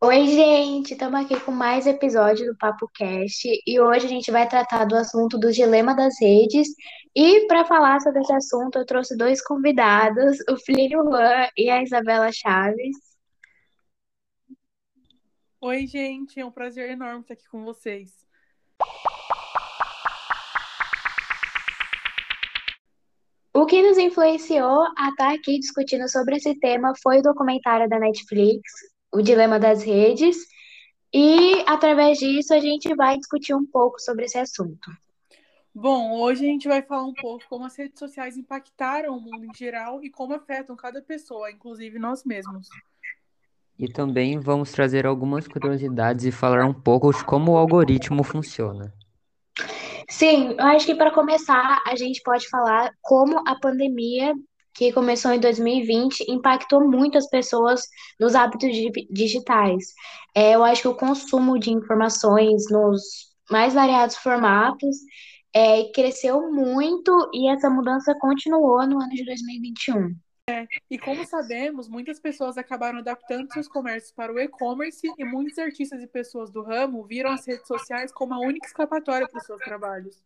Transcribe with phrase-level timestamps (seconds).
[0.00, 4.48] Oi, gente, estamos aqui com mais episódio do Papo Cast e hoje a gente vai
[4.48, 6.68] tratar do assunto do dilema das redes.
[7.16, 11.82] E para falar sobre esse assunto, eu trouxe dois convidados, o Flínio Juan e a
[11.82, 12.96] Isabela Chaves.
[15.60, 18.12] Oi, gente, é um prazer enorme estar aqui com vocês.
[23.52, 27.98] O que nos influenciou a estar aqui discutindo sobre esse tema foi o documentário da
[27.98, 28.62] Netflix,
[29.12, 30.36] O Dilema das Redes,
[31.12, 34.90] e através disso a gente vai discutir um pouco sobre esse assunto.
[35.74, 39.44] Bom, hoje a gente vai falar um pouco como as redes sociais impactaram o mundo
[39.44, 42.68] em geral e como afetam cada pessoa, inclusive nós mesmos.
[43.78, 48.92] E também vamos trazer algumas curiosidades e falar um pouco de como o algoritmo funciona.
[50.08, 54.34] Sim, eu acho que para começar, a gente pode falar como a pandemia,
[54.78, 57.82] que começou em 2020, impactou muitas pessoas
[58.20, 59.92] nos hábitos di- digitais.
[60.32, 63.02] É, eu acho que o consumo de informações nos
[63.50, 64.96] mais variados formatos
[65.52, 70.14] é, cresceu muito e essa mudança continuou no ano de 2021.
[70.88, 76.00] E como sabemos, muitas pessoas acabaram adaptando seus comércios para o e-commerce e muitos artistas
[76.00, 79.60] e pessoas do ramo viram as redes sociais como a única escapatória para os seus
[79.60, 80.22] trabalhos.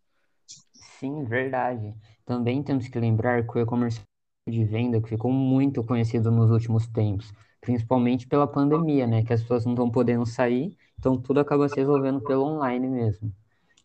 [1.01, 1.95] Sim, verdade.
[2.27, 4.01] Também temos que lembrar que o e-commerce
[4.49, 9.23] de venda que ficou muito conhecido nos últimos tempos, principalmente pela pandemia, né?
[9.23, 13.33] Que as pessoas não estão podendo sair, então tudo acaba se resolvendo pelo online mesmo.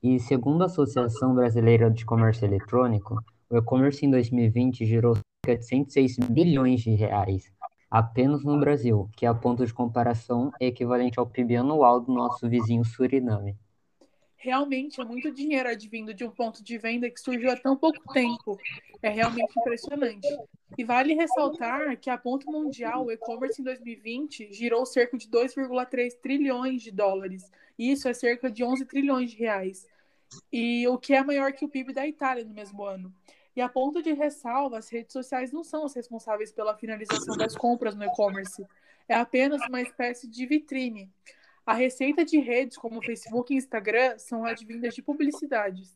[0.01, 5.65] E segundo a Associação Brasileira de Comércio Eletrônico, o e-commerce em 2020 gerou cerca de
[5.65, 7.51] 106 bilhões de reais
[7.89, 12.47] apenas no Brasil, que a ponto de comparação é equivalente ao PIB anual do nosso
[12.49, 13.57] vizinho Suriname.
[14.37, 18.13] Realmente é muito dinheiro advindo de um ponto de venda que surgiu há tão pouco
[18.13, 18.57] tempo.
[19.01, 20.27] É realmente impressionante.
[20.77, 26.13] E vale ressaltar que a ponto mundial, o e-commerce em 2020 girou cerca de 2,3
[26.21, 27.51] trilhões de dólares.
[27.77, 29.87] Isso é cerca de 11 trilhões de reais.
[30.51, 33.13] E o que é maior que o PIB da Itália no mesmo ano.
[33.55, 37.55] E a ponto de ressalva, as redes sociais não são as responsáveis pela finalização das
[37.55, 38.63] compras no e-commerce.
[39.09, 41.09] É apenas uma espécie de vitrine.
[41.67, 45.93] A receita de redes como Facebook e Instagram são advindas de publicidades.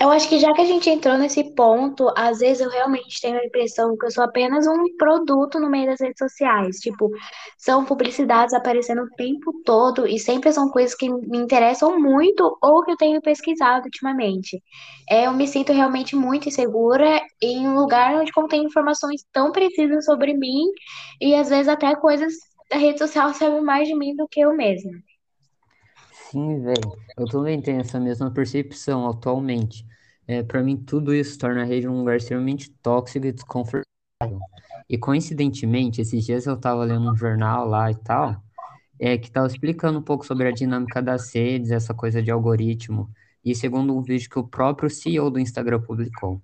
[0.00, 3.38] Eu acho que já que a gente entrou nesse ponto, às vezes eu realmente tenho
[3.38, 6.78] a impressão que eu sou apenas um produto no meio das redes sociais.
[6.78, 7.08] Tipo,
[7.56, 12.82] são publicidades aparecendo o tempo todo e sempre são coisas que me interessam muito ou
[12.82, 14.60] que eu tenho pesquisado ultimamente.
[15.08, 20.04] É, eu me sinto realmente muito insegura em um lugar onde contém informações tão precisas
[20.04, 20.66] sobre mim
[21.20, 22.34] e às vezes até coisas
[22.70, 24.92] da rede social sabem mais de mim do que eu mesma.
[26.30, 26.92] Sim, velho.
[27.16, 29.86] Eu também tenho essa mesma percepção atualmente.
[30.26, 34.40] É, para mim, tudo isso torna a rede um lugar extremamente tóxico e desconfortável.
[34.88, 38.36] E coincidentemente, esses dias eu estava lendo um jornal lá e tal,
[38.98, 43.08] é, que estava explicando um pouco sobre a dinâmica das redes, essa coisa de algoritmo,
[43.44, 46.42] e segundo um vídeo que o próprio CEO do Instagram publicou.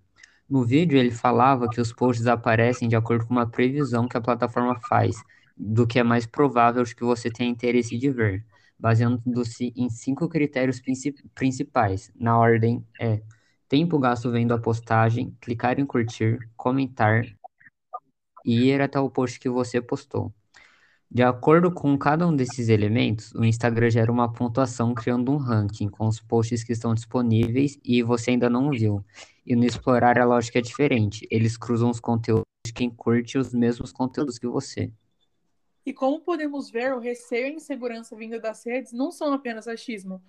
[0.49, 4.21] No vídeo, ele falava que os posts aparecem de acordo com uma previsão que a
[4.21, 5.17] plataforma faz
[5.57, 8.45] do que é mais provável que você tenha interesse de ver
[8.83, 12.11] baseando-se em cinco critérios princi- principais.
[12.17, 13.23] Na ordem é
[13.69, 17.25] tempo gasto vendo a postagem, clicar em curtir, comentar
[18.45, 20.33] e ir até o post que você postou.
[21.09, 25.89] De acordo com cada um desses elementos, o Instagram gera uma pontuação criando um ranking
[25.89, 29.05] com os posts que estão disponíveis e você ainda não viu.
[29.47, 31.27] E no explorar a lógica é diferente.
[31.31, 34.91] Eles cruzam os conteúdos de quem curte os mesmos conteúdos que você.
[35.85, 39.67] E como podemos ver, o receio e a insegurança vinda das redes não são apenas
[39.67, 40.23] achismo.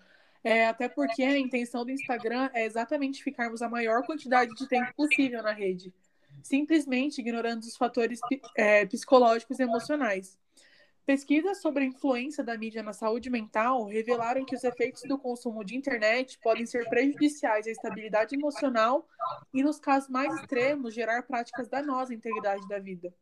[0.43, 4.93] É, até porque a intenção do Instagram é exatamente ficarmos a maior quantidade de tempo
[4.93, 5.93] possível na rede,
[6.41, 8.19] simplesmente ignorando os fatores
[8.57, 10.37] é, psicológicos e emocionais.
[11.05, 15.63] Pesquisas sobre a influência da mídia na saúde mental revelaram que os efeitos do consumo
[15.63, 19.05] de internet podem ser prejudiciais à estabilidade emocional
[19.53, 23.13] e, nos casos mais extremos, gerar práticas danosas à integridade da vida.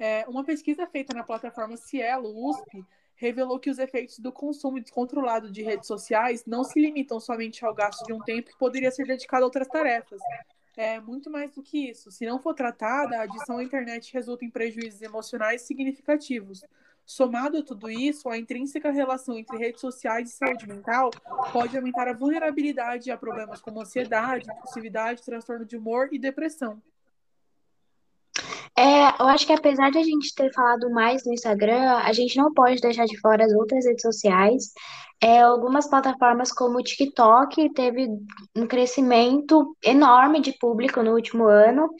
[0.00, 2.82] É, uma pesquisa feita na plataforma Cielo, USP,
[3.14, 7.74] revelou que os efeitos do consumo descontrolado de redes sociais não se limitam somente ao
[7.74, 10.18] gasto de um tempo que poderia ser dedicado a outras tarefas.
[10.74, 12.10] É muito mais do que isso.
[12.10, 16.64] Se não for tratada, a adição à internet resulta em prejuízos emocionais significativos.
[17.04, 21.10] Somado a tudo isso, a intrínseca relação entre redes sociais e saúde mental
[21.52, 26.80] pode aumentar a vulnerabilidade a problemas como ansiedade, impulsividade, transtorno de humor e depressão.
[28.80, 32.38] É, eu acho que apesar de a gente ter falado mais no Instagram, a gente
[32.38, 34.72] não pode deixar de fora as outras redes sociais.
[35.22, 38.08] É, algumas plataformas como o TikTok teve
[38.56, 41.90] um crescimento enorme de público no último ano,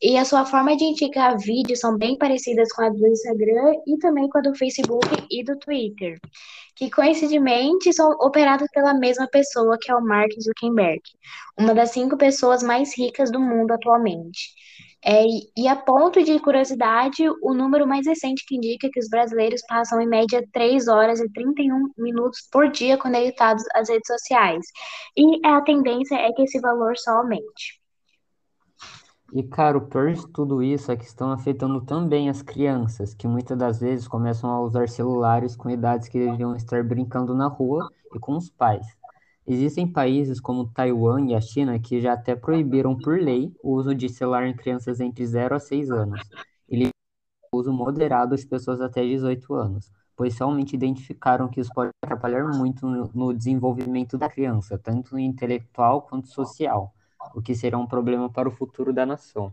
[0.00, 3.98] e a sua forma de indicar vídeos são bem parecidas com a do Instagram e
[3.98, 6.20] também com a do Facebook e do Twitter,
[6.76, 11.02] que coincidentemente são operadas pela mesma pessoa, que é o Mark Zuckerberg,
[11.58, 14.54] uma das cinco pessoas mais ricas do mundo atualmente.
[15.04, 15.22] É,
[15.56, 20.00] e a ponto de curiosidade, o número mais recente que indica que os brasileiros passam
[20.00, 24.66] em média 3 horas e 31 minutos por dia conectados às redes sociais.
[25.16, 27.78] E a tendência é que esse valor só aumente.
[29.32, 33.28] E, cara, o pior de tudo isso é que estão afetando também as crianças, que
[33.28, 37.88] muitas das vezes começam a usar celulares com idades que deveriam estar brincando na rua
[38.14, 38.97] e com os pais.
[39.50, 43.94] Existem países como Taiwan e a China que já até proibiram por lei o uso
[43.94, 46.20] de celular em crianças entre zero a 6 anos,
[46.68, 46.92] e liberam
[47.50, 52.46] o uso moderado de pessoas até 18 anos, pois realmente identificaram que isso pode atrapalhar
[52.58, 56.92] muito no, no desenvolvimento da criança, tanto intelectual quanto social,
[57.34, 59.50] o que será um problema para o futuro da nação.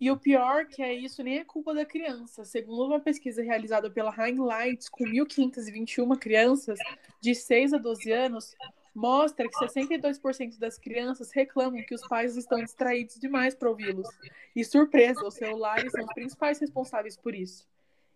[0.00, 2.44] E o pior que é isso nem é culpa da criança.
[2.44, 6.78] Segundo uma pesquisa realizada pela Highlights com 1.521 crianças
[7.20, 8.54] de 6 a 12 anos,
[8.96, 14.08] mostra que 62% das crianças reclamam que os pais estão distraídos demais para ouvi-los.
[14.54, 17.68] E surpresa, os celulares são os principais responsáveis por isso.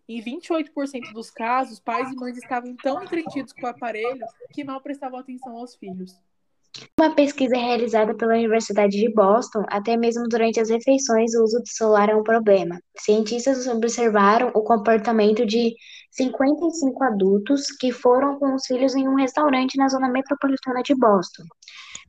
[0.09, 4.81] Em 28% dos casos, pais e mães estavam tão entretidos com o aparelho que mal
[4.81, 6.19] prestavam atenção aos filhos.
[6.99, 11.69] Uma pesquisa realizada pela Universidade de Boston, até mesmo durante as refeições, o uso do
[11.69, 12.81] celular é um problema.
[12.97, 15.75] Cientistas observaram o comportamento de
[16.13, 21.43] 55 adultos que foram com os filhos em um restaurante na zona metropolitana de Boston.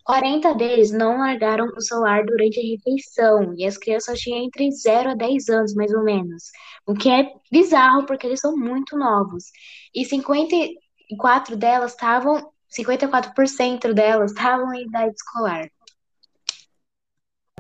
[0.04, 5.12] 40 deles não largaram o celular durante a refeição, e as crianças tinham entre 0
[5.12, 6.46] a 10 anos, mais ou menos,
[6.88, 9.46] o que é bizarro porque eles são muito novos.
[9.94, 15.70] E 54 delas estavam 54% delas estavam em idade escolar.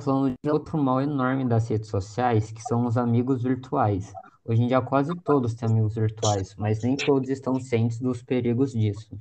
[0.01, 4.11] Falando de outro mal enorme das redes sociais, que são os amigos virtuais.
[4.43, 8.71] Hoje em dia quase todos têm amigos virtuais, mas nem todos estão cientes dos perigos
[8.71, 9.19] disso.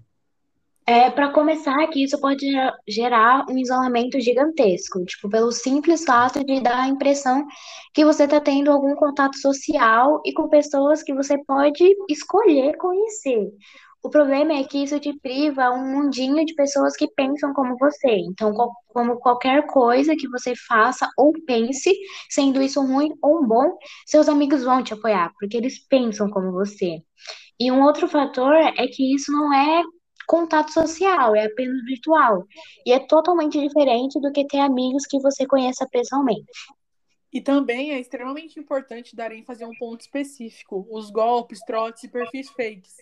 [0.86, 6.42] É, para começar, que isso pode gera- gerar um isolamento gigantesco, tipo, pelo simples fato
[6.44, 7.46] de dar a impressão
[7.94, 13.52] que você está tendo algum contato social e com pessoas que você pode escolher conhecer.
[14.02, 18.10] O problema é que isso te priva um mundinho de pessoas que pensam como você.
[18.10, 18.54] Então,
[18.88, 21.94] como qualquer coisa que você faça ou pense,
[22.30, 23.76] sendo isso ruim ou bom,
[24.06, 27.02] seus amigos vão te apoiar, porque eles pensam como você.
[27.58, 29.82] E um outro fator é que isso não é
[30.26, 32.46] contato social, é apenas virtual.
[32.86, 36.46] E é totalmente diferente do que ter amigos que você conheça pessoalmente.
[37.32, 42.08] E também é extremamente importante dar ênfase a um ponto específico: os golpes, trotes e
[42.08, 42.96] perfis fakes.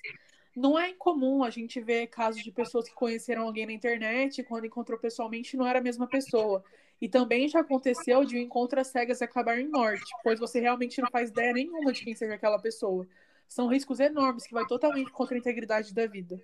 [0.59, 4.45] Não é incomum a gente ver casos de pessoas que conheceram alguém na internet e
[4.45, 6.65] quando encontrou pessoalmente não era a mesma pessoa.
[7.01, 11.01] E também já aconteceu de um encontro às cegas acabar em morte, pois você realmente
[11.01, 13.07] não faz ideia nenhuma de quem seja aquela pessoa.
[13.47, 16.43] São riscos enormes que vai totalmente contra a integridade da vida.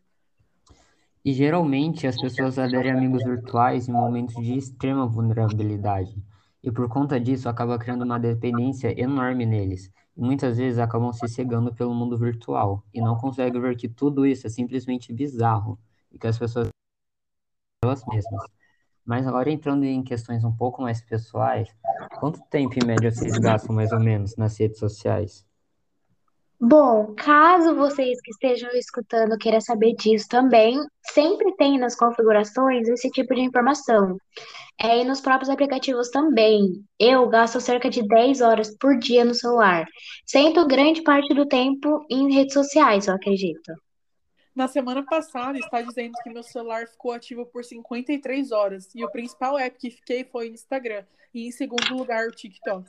[1.25, 6.15] E geralmente as pessoas aderem a amigos virtuais em momentos de extrema vulnerabilidade.
[6.63, 9.91] E por conta disso acaba criando uma dependência enorme neles.
[10.17, 14.47] Muitas vezes acabam se cegando pelo mundo virtual e não conseguem ver que tudo isso
[14.47, 15.79] é simplesmente bizarro
[16.11, 16.69] e que as pessoas
[17.85, 18.45] elas mesmas.
[19.05, 21.69] Mas agora entrando em questões um pouco mais pessoais,
[22.19, 25.45] quanto tempo em média vocês gastam mais ou menos nas redes sociais?
[26.67, 30.81] Bom, caso vocês que estejam escutando queiram saber disso também,
[31.13, 34.17] sempre tem nas configurações esse tipo de informação.
[34.81, 36.83] É, e nos próprios aplicativos também.
[36.99, 39.85] Eu gasto cerca de 10 horas por dia no celular,
[40.25, 43.75] sendo grande parte do tempo em redes sociais, eu acredito.
[44.57, 49.11] Na semana passada, está dizendo que meu celular ficou ativo por 53 horas e o
[49.11, 51.05] principal app que fiquei foi o Instagram
[51.35, 52.89] e em segundo lugar o TikTok.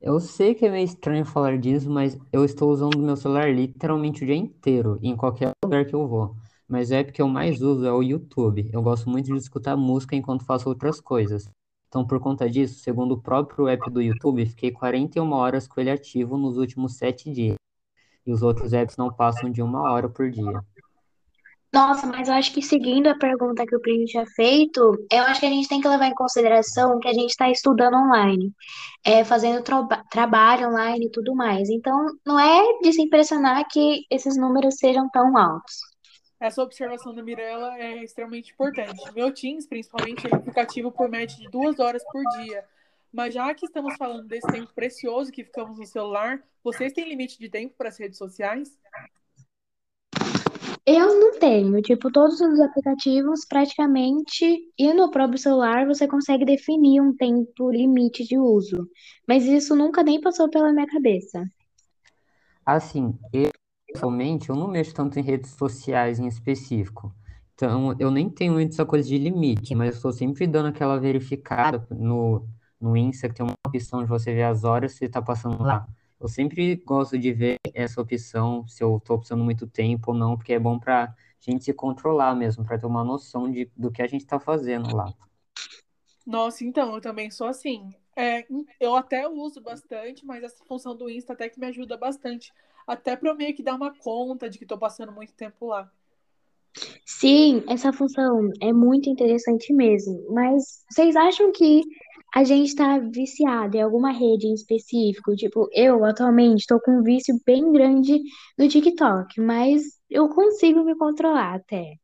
[0.00, 4.22] Eu sei que é meio estranho falar disso, mas eu estou usando meu celular literalmente
[4.22, 6.36] o dia inteiro, em qualquer lugar que eu vou.
[6.68, 8.68] Mas o app que eu mais uso é o YouTube.
[8.72, 11.48] Eu gosto muito de escutar música enquanto faço outras coisas.
[11.88, 15.90] Então, por conta disso, segundo o próprio app do YouTube, fiquei 41 horas com ele
[15.90, 17.56] ativo nos últimos 7 dias.
[18.26, 20.62] E os outros apps não passam de uma hora por dia.
[21.72, 24.80] Nossa, mas eu acho que seguindo a pergunta que o Primo tinha feito,
[25.12, 27.96] eu acho que a gente tem que levar em consideração que a gente está estudando
[27.96, 28.50] online,
[29.04, 31.68] é, fazendo traba- trabalho online e tudo mais.
[31.68, 35.74] Então, não é de se impressionar que esses números sejam tão altos.
[36.40, 39.02] Essa observação da Mirella é extremamente importante.
[39.14, 42.64] Meu Teams, principalmente, ele fica ativo por média de duas horas por dia.
[43.12, 47.38] Mas já que estamos falando desse tempo precioso que ficamos no celular, vocês têm limite
[47.38, 48.78] de tempo para as redes sociais?
[50.86, 57.00] Eu não tenho, tipo, todos os aplicativos praticamente, e no próprio celular você consegue definir
[57.00, 58.88] um tempo limite de uso.
[59.26, 61.44] Mas isso nunca nem passou pela minha cabeça.
[62.64, 63.50] Assim, eu
[63.86, 67.12] pessoalmente eu não mexo tanto em redes sociais em específico.
[67.54, 71.00] Então, eu nem tenho muito essa coisa de limite, mas eu estou sempre dando aquela
[71.00, 72.46] verificada no,
[72.80, 75.62] no Insta, que tem uma opção de você ver as horas que você está passando
[75.62, 75.86] lá.
[76.18, 80.36] Eu sempre gosto de ver essa opção, se eu estou precisando muito tempo ou não,
[80.36, 83.90] porque é bom para a gente se controlar mesmo, para ter uma noção de, do
[83.90, 85.12] que a gente está fazendo lá.
[86.26, 87.94] Nossa, então, eu também sou assim.
[88.16, 88.46] É,
[88.80, 92.52] eu até uso bastante, mas essa função do Insta até que me ajuda bastante.
[92.86, 95.90] Até para eu meio que dar uma conta de que estou passando muito tempo lá.
[97.04, 100.32] Sim, essa função é muito interessante mesmo.
[100.32, 101.82] Mas vocês acham que
[102.36, 105.34] a gente está viciado em alguma rede em específico?
[105.34, 108.20] Tipo, eu atualmente estou com um vício bem grande
[108.58, 111.94] no TikTok, mas eu consigo me controlar até.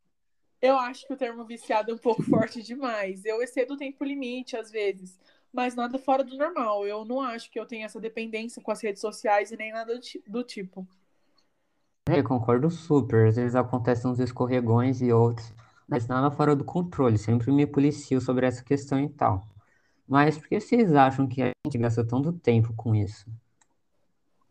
[0.63, 3.27] Eu acho que o termo viciado é um pouco forte demais.
[3.27, 5.21] Eu excedo o tempo limite às vezes,
[5.53, 6.87] mas nada fora do normal.
[6.87, 10.01] Eu não acho que eu tenha essa dependência com as redes sociais e nem nada
[10.27, 10.89] do tipo.
[12.09, 13.29] É, eu concordo super.
[13.29, 15.53] Às vezes acontecem uns escorregões e outros,
[15.87, 17.19] mas nada fora do controle.
[17.19, 19.52] Sempre me policio sobre essa questão e tal.
[20.07, 23.27] Mas por que vocês acham que a gente gasta tanto tempo com isso?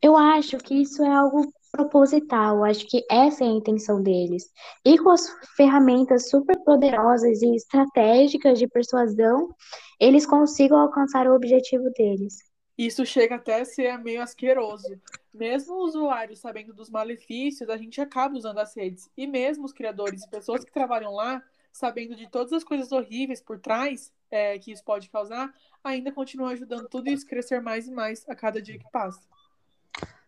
[0.01, 4.51] Eu acho que isso é algo proposital, eu acho que essa é a intenção deles.
[4.83, 9.55] E com as ferramentas super poderosas e estratégicas de persuasão,
[9.99, 12.39] eles consigam alcançar o objetivo deles.
[12.77, 14.99] Isso chega até a ser meio asqueroso.
[15.33, 19.09] Mesmo o usuário sabendo dos malefícios, a gente acaba usando as redes.
[19.15, 23.41] E mesmo os criadores e pessoas que trabalham lá, sabendo de todas as coisas horríveis
[23.41, 27.87] por trás é, que isso pode causar, ainda continua ajudando tudo isso a crescer mais
[27.87, 29.21] e mais a cada dia que passa.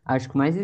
[0.06, 0.56] Acho que mais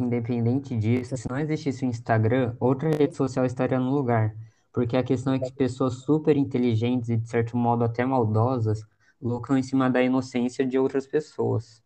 [0.00, 4.34] independente disso, se não existisse o Instagram, outra rede social estaria no lugar.
[4.72, 8.84] Porque a questão é que pessoas super inteligentes e, de certo modo, até maldosas
[9.22, 11.82] lucram em cima da inocência de outras pessoas.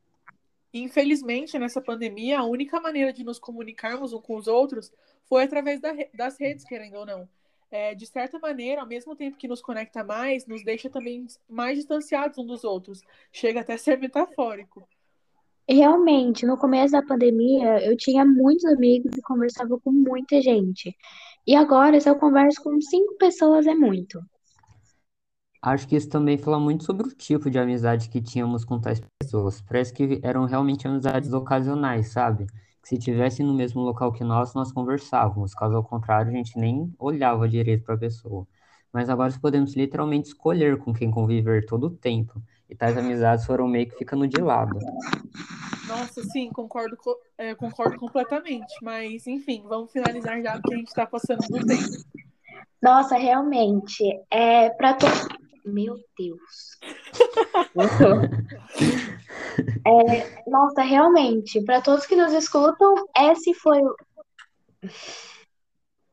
[0.73, 4.93] Infelizmente, nessa pandemia, a única maneira de nos comunicarmos uns com os outros
[5.25, 7.29] foi através da, das redes, querendo ou não.
[7.71, 11.77] É, de certa maneira, ao mesmo tempo que nos conecta mais, nos deixa também mais
[11.77, 13.03] distanciados uns dos outros.
[13.31, 14.89] Chega até a ser metafórico.
[15.69, 20.97] Realmente, no começo da pandemia, eu tinha muitos amigos e conversava com muita gente.
[21.47, 24.19] E agora, se eu converso com cinco pessoas, é muito.
[25.61, 29.03] Acho que isso também fala muito sobre o tipo de amizade que tínhamos com tais
[29.21, 29.61] pessoas.
[29.61, 32.47] Parece que eram realmente amizades ocasionais, sabe?
[32.89, 35.53] Se tivessem no mesmo local que nós, nós conversávamos.
[35.53, 38.49] Caso ao contrário, a gente nem olhava direito para a pessoa.
[38.91, 42.43] Mas agora podemos literalmente escolher com quem conviver todo o tempo.
[42.67, 44.79] E tais amizades foram meio que ficando de lado.
[45.87, 46.97] Nossa, sim, concordo,
[47.37, 48.75] é, concordo completamente.
[48.81, 51.85] Mas, enfim, vamos finalizar já porque a gente está passando do tempo.
[52.81, 55.29] Nossa, realmente, é para todos.
[55.69, 56.79] Meu Deus.
[59.87, 63.95] é, nossa, realmente, para todos que nos escutam, esse foi o.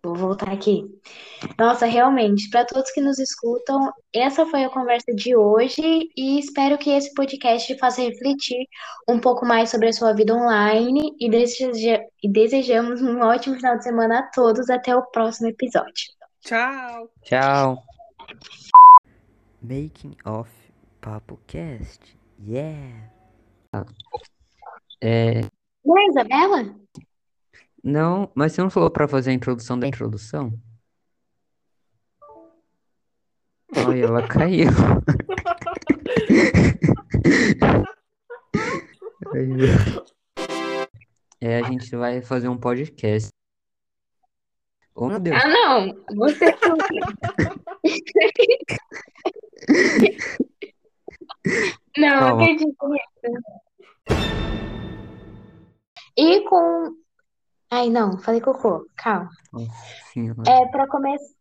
[0.03, 0.85] Vou voltar aqui.
[1.57, 6.77] Nossa, realmente, para todos que nos escutam, essa foi a conversa de hoje e espero
[6.77, 8.67] que esse podcast faça refletir
[9.09, 12.00] um pouco mais sobre a sua vida online e, deseja...
[12.21, 14.69] e desejamos um ótimo final de semana a todos.
[14.69, 16.13] Até o próximo episódio.
[16.41, 17.09] Tchau.
[17.24, 17.83] Tchau.
[19.67, 20.50] Making of
[21.01, 22.15] Papo Cast.
[22.39, 23.12] Yeah.
[25.01, 25.41] É...
[25.84, 26.75] Não é Isabela?
[27.84, 30.53] Não, mas você não falou para fazer a introdução da introdução?
[33.75, 34.69] Olha, ela caiu.
[41.41, 43.31] é, a gente vai fazer um podcast.
[44.93, 45.36] Oh, meu Deus.
[45.43, 45.91] Ah, não.
[46.15, 46.55] Você.
[51.98, 52.44] não, Calma.
[52.44, 53.05] acredito nisso.
[56.17, 56.96] E com.
[57.72, 58.86] Ai, não, falei cocô.
[58.96, 59.29] Calma.
[59.51, 59.72] Nossa.
[60.50, 61.34] É, para começar.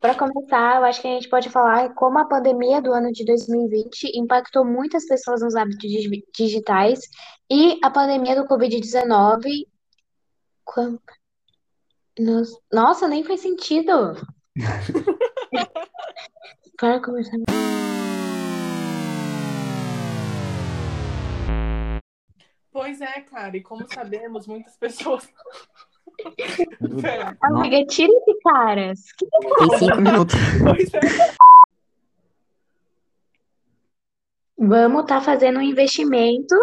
[0.00, 3.24] Para começar, eu acho que a gente pode falar como a pandemia do ano de
[3.24, 6.98] 2020 impactou muitas pessoas nos hábitos digi- digitais
[7.48, 9.64] e a pandemia do Covid-19.
[10.64, 10.98] Quan-
[12.18, 14.14] nos- Nossa, nem faz sentido.
[16.76, 17.36] Para começar.
[22.72, 25.28] Pois é, cara, e como sabemos, muitas pessoas.
[27.42, 29.12] Amiga, tira esse caras.
[29.12, 30.34] Que Tem cinco minutos.
[30.64, 31.00] pois é.
[34.58, 36.54] Vamos estar fazendo um investimento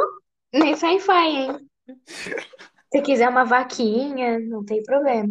[0.53, 1.69] nesse Wi-Fi, hein?
[2.91, 5.29] Se quiser uma vaquinha, não tem problema.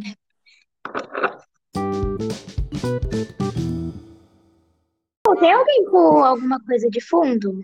[5.29, 7.61] Pô, Tem alguém com alguma coisa de fundo?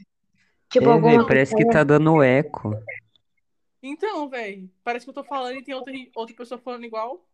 [0.68, 2.75] Tipo, É, velho, parece que tá dando eco.
[3.83, 7.26] Então, velho, parece que eu tô falando e tem outra, outra pessoa falando igual.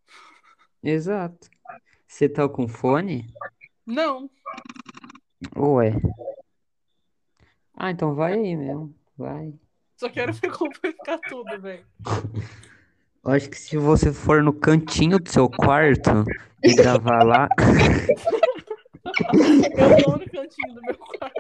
[0.85, 1.51] Exato.
[2.07, 3.27] Você tá com fone?
[3.85, 4.31] Não.
[5.57, 5.95] Ué.
[7.77, 8.95] Ah, então vai aí mesmo.
[9.19, 9.53] Vai.
[9.97, 11.85] Só quero ver como vai ficar tudo, velho.
[13.25, 16.25] Acho que se você for no cantinho do seu quarto
[16.63, 17.49] e gravar lá,
[19.21, 21.35] Eu tô no cantinho do meu quarto.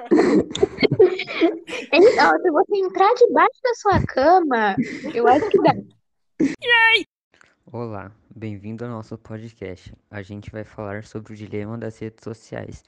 [1.92, 4.76] Então, se você entrar debaixo da sua cama,
[5.14, 5.74] eu acho que dá.
[7.72, 9.94] Olá, bem-vindo ao nosso podcast.
[10.10, 12.84] A gente vai falar sobre o dilema das redes sociais.